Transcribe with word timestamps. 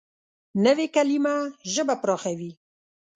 نوې 0.65 0.87
کلیمه 0.95 1.35
ژبه 1.73 1.95
پراخوي 2.01 2.51